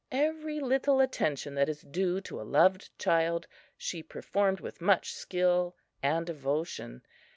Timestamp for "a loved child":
2.41-3.45